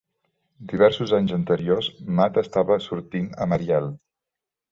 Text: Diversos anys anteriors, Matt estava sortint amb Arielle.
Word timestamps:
Diversos 0.69 1.11
anys 1.17 1.33
anteriors, 1.37 1.89
Matt 2.19 2.41
estava 2.43 2.79
sortint 2.87 3.31
amb 3.45 3.59
Arielle. 3.59 3.93